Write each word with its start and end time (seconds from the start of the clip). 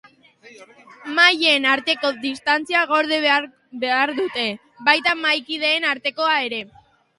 Mahaien 1.17 1.67
arteko 1.73 2.11
distantzia 2.23 2.81
gorde 2.93 3.21
behar 3.85 4.15
dute, 4.23 4.49
baita 4.91 5.17
mahaikideen 5.23 5.89
artekoa 5.95 6.43
ere. 6.51 6.63